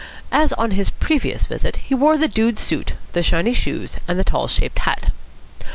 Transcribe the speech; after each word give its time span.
As 0.31 0.51
on 0.53 0.71
his 0.71 0.89
previous 0.89 1.45
visit, 1.45 1.75
he 1.77 1.93
wore 1.93 2.17
the 2.17 2.27
dude 2.27 2.57
suit, 2.57 2.93
the 3.13 3.21
shiny 3.21 3.53
shoes, 3.53 3.97
and 4.07 4.17
the 4.17 4.23
tall 4.23 4.47
shaped 4.47 4.79
hat. 4.79 5.11